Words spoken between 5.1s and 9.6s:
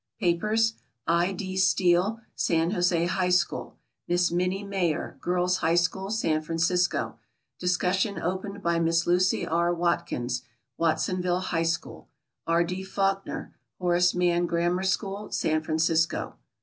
Girls' High School, San Francisco. Discussion opened by Miss Lucy